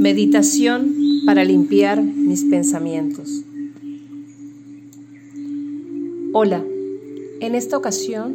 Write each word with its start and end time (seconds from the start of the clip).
Meditación 0.00 0.94
para 1.26 1.44
limpiar 1.44 2.02
mis 2.02 2.44
pensamientos. 2.44 3.42
Hola, 6.32 6.64
en 7.40 7.54
esta 7.54 7.76
ocasión 7.76 8.34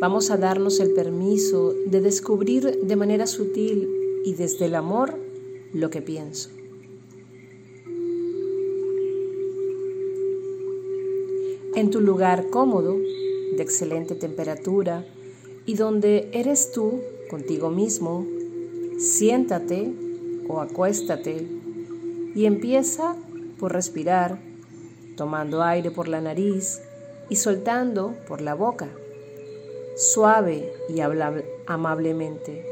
vamos 0.00 0.32
a 0.32 0.38
darnos 0.38 0.80
el 0.80 0.90
permiso 0.90 1.72
de 1.86 2.00
descubrir 2.00 2.80
de 2.82 2.96
manera 2.96 3.28
sutil 3.28 3.88
y 4.24 4.34
desde 4.34 4.64
el 4.64 4.74
amor 4.74 5.14
lo 5.72 5.88
que 5.88 6.02
pienso. 6.02 6.50
En 11.76 11.90
tu 11.90 12.00
lugar 12.00 12.50
cómodo, 12.50 12.96
de 13.56 13.62
excelente 13.62 14.16
temperatura 14.16 15.06
y 15.64 15.74
donde 15.76 16.28
eres 16.32 16.72
tú 16.72 17.02
contigo 17.30 17.70
mismo, 17.70 18.26
siéntate 18.98 19.92
o 20.48 20.60
acuéstate 20.60 21.46
y 22.34 22.46
empieza 22.46 23.16
por 23.58 23.72
respirar, 23.72 24.38
tomando 25.16 25.62
aire 25.62 25.90
por 25.90 26.08
la 26.08 26.20
nariz 26.20 26.82
y 27.28 27.36
soltando 27.36 28.14
por 28.26 28.40
la 28.40 28.54
boca, 28.54 28.88
suave 29.96 30.72
y 30.88 31.00
amablemente. 31.66 32.66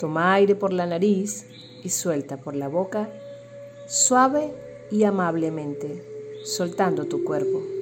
Toma 0.00 0.34
aire 0.34 0.54
por 0.54 0.72
la 0.72 0.86
nariz 0.86 1.46
y 1.82 1.90
suelta 1.90 2.36
por 2.36 2.54
la 2.54 2.68
boca, 2.68 3.10
suave 3.86 4.52
y 4.90 5.04
amablemente, 5.04 6.02
soltando 6.44 7.06
tu 7.06 7.24
cuerpo. 7.24 7.77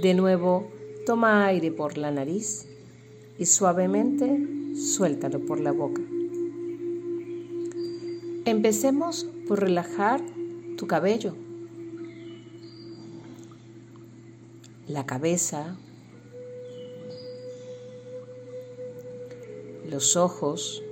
De 0.00 0.14
nuevo, 0.14 0.66
toma 1.04 1.44
aire 1.44 1.70
por 1.70 1.98
la 1.98 2.10
nariz 2.10 2.66
y 3.38 3.44
suavemente 3.44 4.48
suéltalo 4.74 5.40
por 5.40 5.60
la 5.60 5.72
boca. 5.72 6.00
Empecemos 8.46 9.26
por 9.46 9.60
relajar 9.60 10.22
tu 10.78 10.86
cabello, 10.86 11.34
la 14.88 15.04
cabeza, 15.04 15.76
los 19.90 20.16
ojos, 20.16 20.82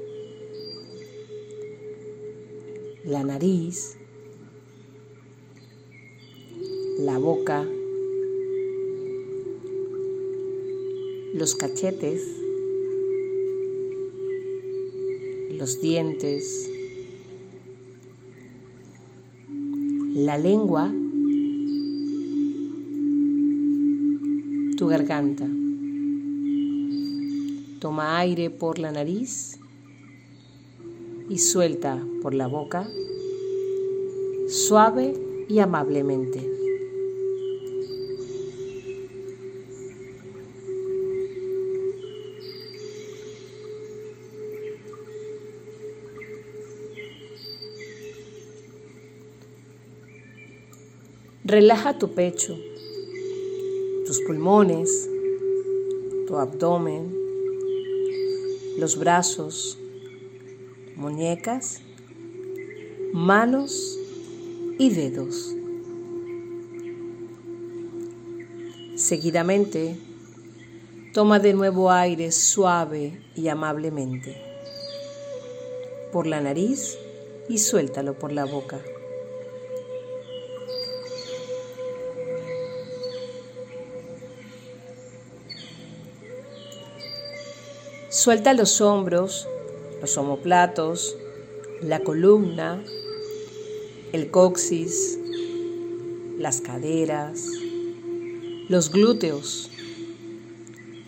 la 3.04 3.24
nariz, 3.24 3.96
la 6.98 7.16
boca, 7.16 7.66
los 11.34 11.54
cachetes, 11.54 12.22
los 15.50 15.80
dientes, 15.80 16.70
la 20.14 20.38
lengua, 20.38 20.92
tu 24.76 24.86
garganta. 24.86 25.46
Toma 27.80 28.18
aire 28.18 28.50
por 28.50 28.78
la 28.78 28.90
nariz 28.90 29.58
y 31.28 31.38
suelta 31.38 32.02
por 32.22 32.34
la 32.34 32.46
boca, 32.46 32.88
suave 34.48 35.14
y 35.48 35.58
amablemente. 35.58 36.57
Relaja 51.48 51.96
tu 51.96 52.08
pecho, 52.08 52.58
tus 54.04 54.20
pulmones, 54.20 55.08
tu 56.26 56.36
abdomen, 56.36 57.16
los 58.76 58.98
brazos, 58.98 59.78
muñecas, 60.94 61.80
manos 63.14 63.98
y 64.78 64.90
dedos. 64.90 65.56
Seguidamente, 68.96 69.96
toma 71.14 71.38
de 71.38 71.54
nuevo 71.54 71.90
aire 71.90 72.30
suave 72.30 73.22
y 73.34 73.48
amablemente 73.48 74.36
por 76.12 76.26
la 76.26 76.42
nariz 76.42 76.98
y 77.48 77.56
suéltalo 77.56 78.18
por 78.18 78.32
la 78.32 78.44
boca. 78.44 78.78
Suelta 88.18 88.52
los 88.52 88.80
hombros, 88.80 89.46
los 90.00 90.16
omoplatos, 90.16 91.16
la 91.80 92.00
columna, 92.00 92.82
el 94.12 94.32
coxis, 94.32 95.16
las 96.36 96.60
caderas, 96.60 97.46
los 98.68 98.90
glúteos, 98.90 99.70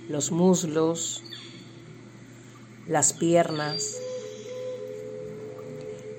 los 0.09 0.31
muslos, 0.31 1.25
las 2.87 3.13
piernas. 3.13 3.97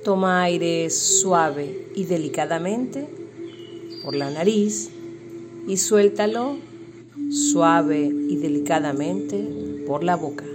Toma 0.03 0.43
aire 0.43 0.89
suave 0.89 1.87
y 1.95 2.03
delicadamente 2.03 3.07
por 4.03 4.13
la 4.13 4.29
nariz 4.29 4.89
y 5.69 5.77
suéltalo 5.77 6.57
suave 7.29 8.11
y 8.27 8.35
delicadamente 8.35 9.85
por 9.87 10.03
la 10.03 10.17
boca. 10.17 10.50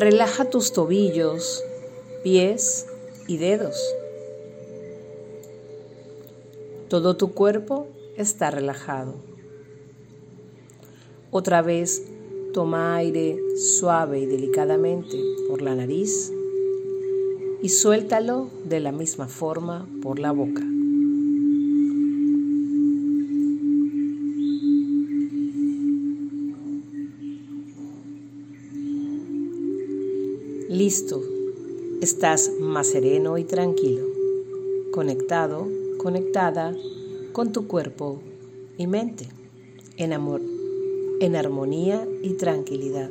Relaja 0.00 0.46
tus 0.46 0.72
tobillos, 0.72 1.62
pies 2.24 2.86
y 3.28 3.36
dedos. 3.36 3.76
Todo 6.88 7.18
tu 7.18 7.34
cuerpo 7.34 7.86
está 8.16 8.50
relajado. 8.50 9.16
Otra 11.30 11.60
vez 11.60 12.02
toma 12.54 12.96
aire 12.96 13.38
suave 13.58 14.20
y 14.20 14.24
delicadamente 14.24 15.22
por 15.50 15.60
la 15.60 15.74
nariz 15.74 16.32
y 17.60 17.68
suéltalo 17.68 18.48
de 18.64 18.80
la 18.80 18.92
misma 18.92 19.28
forma 19.28 19.86
por 20.00 20.18
la 20.18 20.32
boca. 20.32 20.69
Listo, 30.82 31.22
estás 32.00 32.50
más 32.58 32.86
sereno 32.86 33.36
y 33.36 33.44
tranquilo, 33.44 34.06
conectado, 34.92 35.68
conectada 35.98 36.74
con 37.32 37.52
tu 37.52 37.66
cuerpo 37.66 38.22
y 38.78 38.86
mente, 38.86 39.28
en 39.98 40.14
amor, 40.14 40.40
en 41.20 41.36
armonía 41.36 42.08
y 42.22 42.32
tranquilidad. 42.32 43.10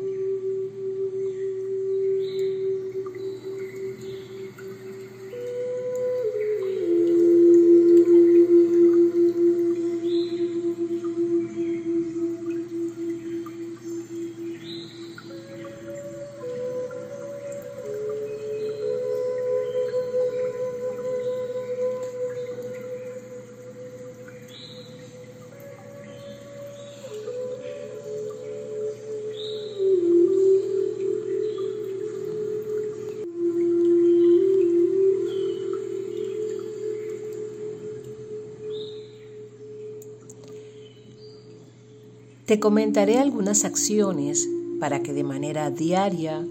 Te 42.49 42.59
comentaré 42.59 43.19
algunas 43.19 43.63
acciones 43.63 44.49
para 44.79 45.03
que 45.03 45.13
de 45.13 45.23
manera 45.23 45.69
diaria 45.69 46.47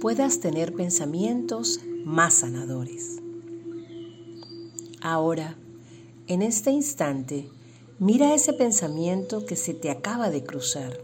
puedas 0.00 0.40
tener 0.40 0.72
pensamientos 0.72 1.80
más 2.02 2.32
sanadores. 2.32 3.20
Ahora, 5.02 5.58
en 6.28 6.40
este 6.40 6.70
instante, 6.70 7.50
mira 7.98 8.34
ese 8.34 8.54
pensamiento 8.54 9.44
que 9.44 9.54
se 9.54 9.74
te 9.74 9.90
acaba 9.90 10.30
de 10.30 10.42
cruzar. 10.42 10.98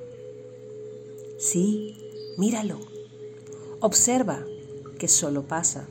Sí, 1.39 1.99
míralo. 2.39 2.79
Observa 3.81 4.43
que 4.99 5.09
solo 5.09 5.43
pasa. 5.43 5.87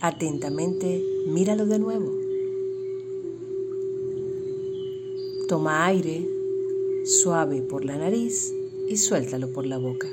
Atentamente, 0.00 1.04
míralo 1.26 1.66
de 1.66 1.78
nuevo. 1.78 2.10
Toma 5.48 5.84
aire 5.84 6.35
suave 7.06 7.62
por 7.62 7.84
la 7.84 7.96
nariz 7.96 8.52
y 8.88 8.96
suéltalo 8.96 9.52
por 9.52 9.64
la 9.64 9.78
boca. 9.78 10.08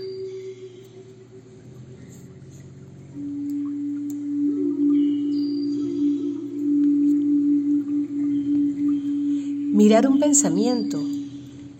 Mirar 9.73 10.07
un 10.07 10.19
pensamiento 10.19 11.01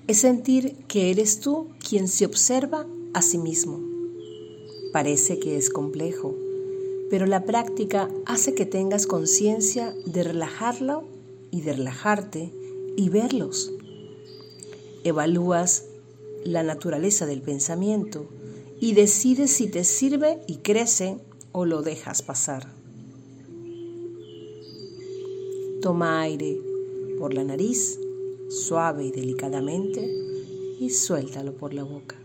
es 0.08 0.18
sentir 0.18 0.76
que 0.88 1.12
eres 1.12 1.40
tú 1.40 1.68
quien 1.88 2.08
se 2.08 2.26
observa 2.26 2.88
a 3.14 3.22
sí 3.22 3.38
mismo. 3.38 3.80
Parece 4.92 5.38
que 5.38 5.58
es 5.58 5.70
complejo, 5.70 6.34
pero 7.12 7.28
la 7.28 7.46
práctica 7.46 8.10
hace 8.26 8.56
que 8.56 8.66
tengas 8.66 9.06
conciencia 9.06 9.94
de 10.08 10.24
relajarlo 10.24 11.04
y 11.52 11.62
de 11.62 11.74
relajarte 11.74 12.52
y 12.98 13.10
verlos. 13.10 13.74
Evalúas 15.04 15.86
la 16.46 16.64
naturaleza 16.64 17.26
del 17.26 17.42
pensamiento 17.42 18.26
y 18.80 18.94
decides 18.94 19.52
si 19.52 19.68
te 19.68 19.84
sirve 19.84 20.40
y 20.48 20.58
crece 20.58 21.18
o 21.52 21.66
lo 21.66 21.82
dejas 21.82 22.22
pasar. 22.22 22.68
Toma 25.82 26.22
aire 26.22 26.60
por 27.20 27.34
la 27.34 27.44
nariz, 27.44 28.00
suave 28.50 29.06
y 29.06 29.12
delicadamente, 29.12 30.10
y 30.80 30.90
suéltalo 30.90 31.54
por 31.54 31.74
la 31.74 31.84
boca. 31.84 32.23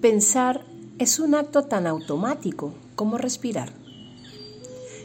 Pensar 0.00 0.64
es 0.98 1.18
un 1.18 1.34
acto 1.34 1.64
tan 1.64 1.86
automático 1.86 2.72
como 2.94 3.18
respirar. 3.18 3.70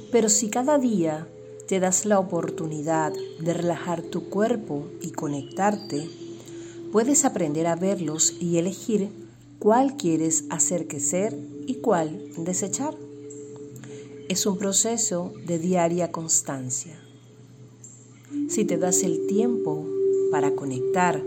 Pero 0.09 0.29
si 0.29 0.49
cada 0.49 0.77
día 0.77 1.27
te 1.67 1.81
das 1.81 2.05
la 2.05 2.17
oportunidad 2.17 3.11
de 3.41 3.53
relajar 3.53 4.03
tu 4.03 4.29
cuerpo 4.29 4.87
y 5.01 5.11
conectarte, 5.11 6.09
puedes 6.93 7.25
aprender 7.25 7.67
a 7.67 7.75
verlos 7.75 8.37
y 8.39 8.57
elegir 8.57 9.09
cuál 9.59 9.97
quieres 9.97 10.45
hacer 10.49 10.87
que 10.87 11.01
ser 11.01 11.37
y 11.67 11.75
cuál 11.75 12.31
desechar. 12.37 12.95
Es 14.29 14.45
un 14.45 14.57
proceso 14.57 15.33
de 15.45 15.59
diaria 15.59 16.13
constancia. 16.13 16.97
Si 18.47 18.63
te 18.63 18.77
das 18.77 19.03
el 19.03 19.27
tiempo 19.27 19.85
para 20.31 20.51
conectar 20.51 21.21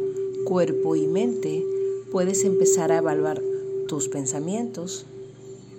cuerpo 0.47 0.97
y 0.97 1.07
mente, 1.07 1.63
puedes 2.11 2.45
empezar 2.45 2.93
a 2.93 2.97
evaluar 2.97 3.43
tus 3.89 4.09
pensamientos 4.09 5.05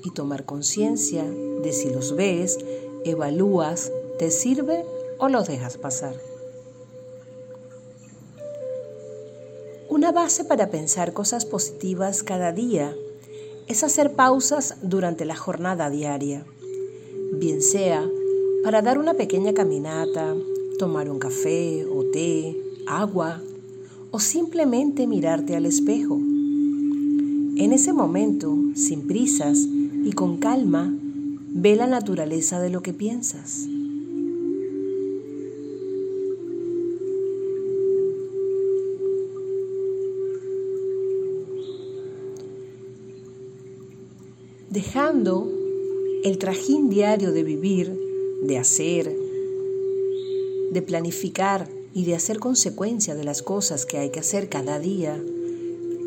y 0.04 0.12
tomar 0.12 0.44
conciencia 0.44 1.24
de 1.24 1.72
si 1.72 1.90
los 1.90 2.18
ves, 2.18 2.58
evalúas, 3.06 3.94
te 4.18 4.32
sirve 4.32 4.84
o 5.18 5.30
los 5.30 5.48
dejas 5.48 5.78
pasar. 5.78 6.16
Una 9.88 10.12
base 10.12 10.44
para 10.44 10.70
pensar 10.70 11.14
cosas 11.14 11.46
positivas 11.46 12.24
cada 12.24 12.52
día 12.52 12.94
es 13.68 13.84
hacer 13.84 14.14
pausas 14.14 14.76
durante 14.82 15.24
la 15.24 15.36
jornada 15.36 15.90
diaria, 15.90 16.46
bien 17.34 17.62
sea 17.62 18.10
para 18.64 18.82
dar 18.82 18.98
una 18.98 19.14
pequeña 19.14 19.54
caminata, 19.54 20.36
tomar 20.78 21.10
un 21.10 21.20
café 21.20 21.86
o 21.86 22.04
té, 22.12 22.58
agua 22.88 23.42
o 24.12 24.20
simplemente 24.20 25.08
mirarte 25.08 25.56
al 25.56 25.66
espejo 25.66 26.20
en 27.60 27.74
ese 27.74 27.92
momento, 27.92 28.58
sin 28.74 29.06
prisas 29.06 29.68
y 30.06 30.14
con 30.14 30.38
calma, 30.38 30.98
ve 31.50 31.76
la 31.76 31.88
naturaleza 31.88 32.62
de 32.62 32.70
lo 32.70 32.82
que 32.82 32.94
piensas. 32.94 33.68
Dejando 44.70 45.52
el 46.24 46.38
trajín 46.38 46.90
diario 46.90 47.34
de 47.34 47.44
vivir, 47.44 48.00
de 48.42 48.58
hacer, 48.58 49.14
de 50.72 50.82
planificar 50.82 51.68
y 51.94 52.06
de 52.06 52.16
hacer 52.16 52.40
consecuencia 52.40 53.16
de 53.16 53.26
las 53.26 53.42
cosas 53.42 53.86
que 53.86 53.98
hay 53.98 54.12
que 54.12 54.22
hacer 54.22 54.48
cada 54.48 54.80
día, 54.80 55.22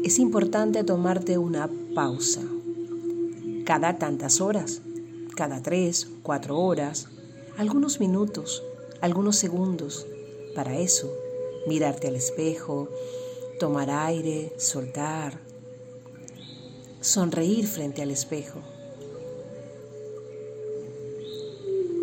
es 0.05 0.19
importante 0.19 0.83
tomarte 0.83 1.39
una 1.39 1.71
pausa. 1.95 2.41
Cada 3.65 3.99
tantas 3.99 4.41
horas, 4.41 4.83
cada 5.37 5.63
tres, 5.63 6.09
cuatro 6.25 6.59
horas, 6.59 7.07
algunos 7.57 8.01
minutos, 8.01 8.65
algunos 9.01 9.37
segundos. 9.37 10.07
Para 10.57 10.77
eso, 10.77 11.09
mirarte 11.69 12.09
al 12.09 12.17
espejo, 12.17 12.89
tomar 13.61 13.91
aire, 13.91 14.53
soltar, 14.59 15.39
sonreír 17.01 17.69
frente 17.69 18.03
al 18.03 18.11
espejo. 18.11 18.61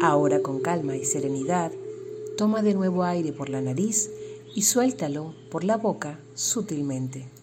Ahora 0.02 0.42
con 0.42 0.62
calma 0.62 0.96
y 0.96 1.04
serenidad, 1.04 1.74
toma 2.38 2.62
de 2.62 2.76
nuevo 2.76 3.04
aire 3.04 3.34
por 3.34 3.50
la 3.50 3.62
nariz 3.62 4.10
y 4.56 4.62
suéltalo 4.62 5.36
por 5.52 5.66
la 5.66 5.76
boca 5.76 6.22
sutilmente. 6.34 7.39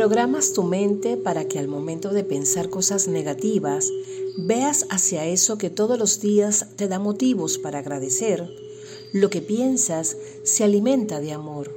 Programas 0.00 0.54
tu 0.54 0.62
mente 0.62 1.18
para 1.18 1.44
que 1.46 1.58
al 1.58 1.68
momento 1.68 2.08
de 2.08 2.24
pensar 2.24 2.70
cosas 2.70 3.06
negativas 3.06 3.92
veas 4.38 4.86
hacia 4.88 5.26
eso 5.26 5.58
que 5.58 5.68
todos 5.68 5.98
los 5.98 6.22
días 6.22 6.68
te 6.76 6.88
da 6.88 6.98
motivos 6.98 7.58
para 7.58 7.80
agradecer, 7.80 8.48
Lo 9.12 9.28
que 9.28 9.42
piensas 9.42 10.16
se 10.42 10.64
alimenta 10.64 11.20
de 11.20 11.32
amor, 11.32 11.70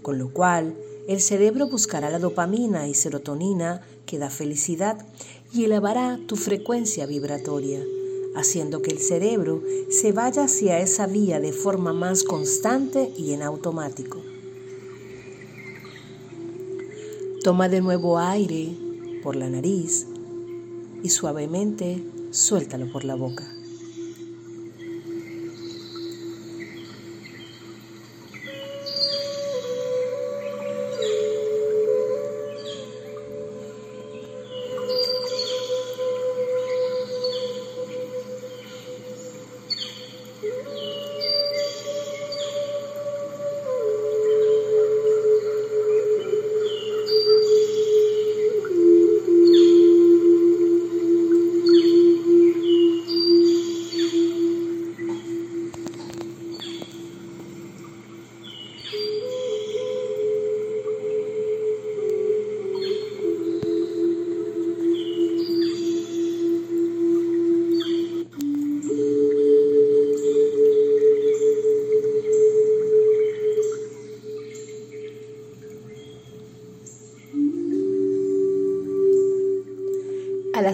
con 0.00 0.16
lo 0.16 0.32
cual 0.32 0.74
el 1.06 1.20
cerebro 1.20 1.68
buscará 1.68 2.08
la 2.08 2.18
dopamina 2.18 2.88
y 2.88 2.94
serotonina 2.94 3.86
que 4.06 4.18
da 4.18 4.30
felicidad 4.30 5.06
y 5.52 5.66
elevará 5.66 6.18
tu 6.26 6.36
frecuencia 6.36 7.04
vibratoria, 7.04 7.84
haciendo 8.34 8.80
que 8.80 8.92
el 8.92 9.00
cerebro 9.00 9.62
se 9.90 10.12
vaya 10.12 10.44
hacia 10.44 10.80
esa 10.80 11.06
vía 11.06 11.40
de 11.40 11.52
forma 11.52 11.92
más 11.92 12.24
constante 12.24 13.12
y 13.18 13.34
en 13.34 13.42
automático. 13.42 14.22
Toma 17.46 17.68
de 17.68 17.80
nuevo 17.80 18.18
aire 18.18 18.76
por 19.22 19.36
la 19.36 19.48
nariz 19.48 20.08
y 21.04 21.10
suavemente 21.10 22.02
suéltalo 22.32 22.90
por 22.90 23.04
la 23.04 23.14
boca. 23.14 23.55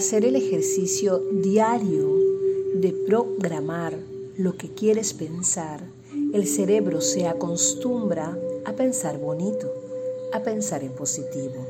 Hacer 0.02 0.25
el 0.25 0.35
ejercicio 0.35 1.23
diario 1.30 2.18
de 2.75 2.92
programar 3.06 3.97
lo 4.37 4.56
que 4.56 4.68
quieres 4.75 5.14
pensar, 5.14 5.78
el 6.35 6.49
cerebro 6.49 7.00
se 7.00 7.28
acostumbra 7.28 8.37
a 8.64 8.73
pensar 8.73 9.18
bonito, 9.18 9.73
a 10.32 10.42
pensar 10.42 10.82
en 10.82 10.90
positivo, 10.90 11.64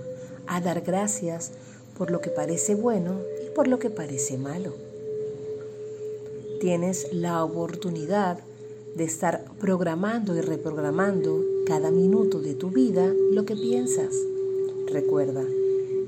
a 0.46 0.62
dar 0.62 0.80
gracias 0.80 1.52
por 1.98 2.10
lo 2.10 2.22
que 2.22 2.30
parece 2.30 2.74
bueno 2.74 3.20
y 3.46 3.54
por 3.54 3.68
lo 3.68 3.78
que 3.78 3.90
parece 3.90 4.38
malo. 4.38 4.72
Tienes 6.58 7.12
la 7.12 7.44
oportunidad 7.44 8.38
de 8.96 9.04
estar 9.04 9.44
programando 9.60 10.34
y 10.34 10.40
reprogramando 10.40 11.44
cada 11.66 11.90
minuto 11.90 12.40
de 12.40 12.54
tu 12.54 12.70
vida 12.70 13.12
lo 13.30 13.44
que 13.44 13.56
piensas. 13.56 14.16
Recuerda, 14.86 15.44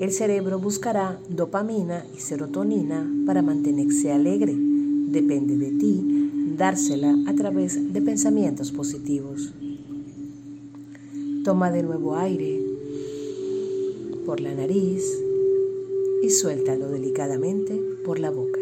el 0.01 0.13
cerebro 0.13 0.59
buscará 0.59 1.19
dopamina 1.29 2.05
y 2.17 2.21
serotonina 2.21 3.09
para 3.27 3.43
mantenerse 3.43 4.13
alegre. 4.13 4.55
Depende 4.57 5.57
de 5.57 5.71
ti 5.79 6.15
dársela 6.57 7.17
a 7.27 7.35
través 7.35 7.93
de 7.93 8.03
pensamientos 8.03 8.73
positivos. 8.73 9.53
Toma 11.45 11.71
de 11.71 11.83
nuevo 11.83 12.17
aire 12.17 12.61
por 14.25 14.41
la 14.41 14.55
nariz 14.55 15.05
y 16.23 16.31
suéltalo 16.31 16.89
delicadamente 16.89 17.81
por 18.05 18.19
la 18.19 18.31
boca. 18.31 18.54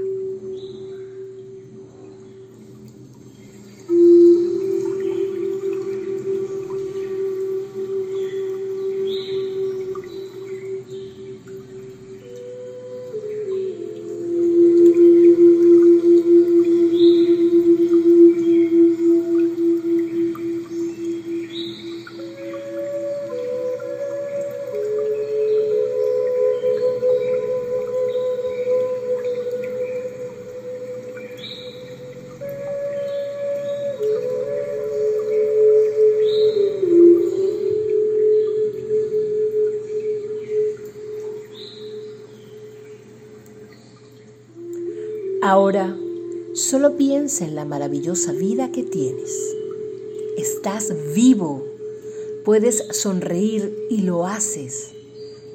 Ahora 45.44 45.98
solo 46.54 46.96
piensa 46.96 47.44
en 47.44 47.56
la 47.56 47.64
maravillosa 47.64 48.30
vida 48.30 48.70
que 48.70 48.84
tienes. 48.84 49.36
Estás 50.36 50.94
vivo, 51.16 51.66
puedes 52.44 52.84
sonreír 52.92 53.76
y 53.90 54.02
lo 54.02 54.24
haces. 54.24 54.92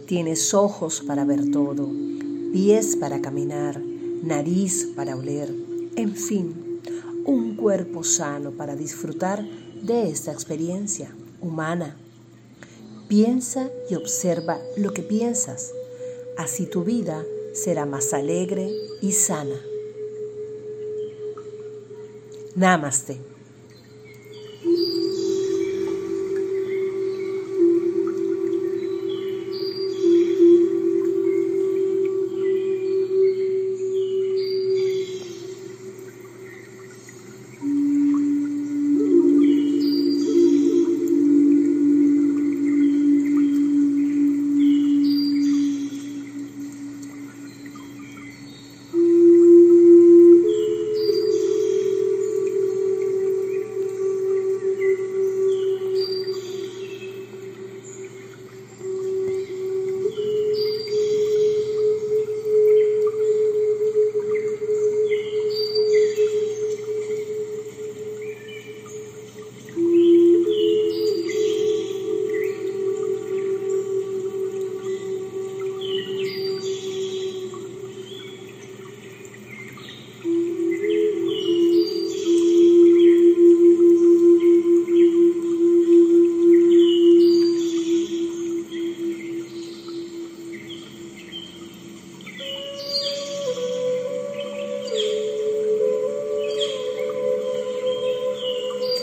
Tienes 0.05 0.53
ojos 0.53 1.01
para 1.07 1.23
ver 1.23 1.51
todo, 1.51 1.89
pies 2.51 2.97
para 2.97 3.21
caminar, 3.21 3.81
nariz 4.23 4.89
para 4.93 5.15
oler, 5.15 5.55
en 5.95 6.13
fin, 6.15 6.81
un 7.23 7.55
cuerpo 7.55 8.03
sano 8.03 8.51
para 8.51 8.75
disfrutar 8.75 9.47
de 9.81 10.09
esta 10.09 10.33
experiencia 10.33 11.15
humana. 11.39 11.95
Piensa 13.07 13.69
y 13.89 13.95
observa 13.95 14.59
lo 14.75 14.91
que 14.91 15.01
piensas. 15.01 15.71
Así 16.37 16.65
tu 16.65 16.83
vida 16.83 17.23
será 17.53 17.85
más 17.85 18.13
alegre 18.13 18.69
y 19.01 19.13
sana. 19.13 19.55
Namaste. 22.57 23.36